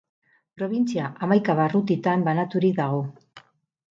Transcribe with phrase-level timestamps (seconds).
[0.59, 3.03] Probintzia hamaika barrutitan banaturik dago.